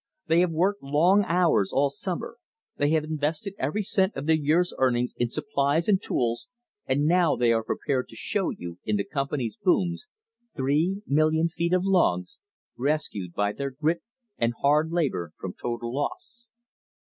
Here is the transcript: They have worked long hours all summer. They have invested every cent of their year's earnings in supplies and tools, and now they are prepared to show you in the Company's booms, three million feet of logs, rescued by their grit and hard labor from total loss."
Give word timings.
They 0.25 0.39
have 0.39 0.49
worked 0.49 0.81
long 0.81 1.23
hours 1.27 1.71
all 1.71 1.91
summer. 1.91 2.39
They 2.75 2.89
have 2.89 3.03
invested 3.03 3.53
every 3.59 3.83
cent 3.83 4.15
of 4.15 4.25
their 4.25 4.35
year's 4.35 4.73
earnings 4.79 5.13
in 5.17 5.29
supplies 5.29 5.87
and 5.87 6.01
tools, 6.01 6.49
and 6.87 7.05
now 7.05 7.35
they 7.35 7.51
are 7.53 7.63
prepared 7.63 8.09
to 8.09 8.15
show 8.15 8.49
you 8.49 8.79
in 8.83 8.95
the 8.95 9.03
Company's 9.05 9.57
booms, 9.57 10.07
three 10.55 11.03
million 11.05 11.49
feet 11.49 11.71
of 11.71 11.85
logs, 11.85 12.39
rescued 12.75 13.33
by 13.35 13.51
their 13.53 13.69
grit 13.69 14.01
and 14.39 14.55
hard 14.63 14.91
labor 14.91 15.33
from 15.37 15.53
total 15.53 15.93
loss." 15.93 16.45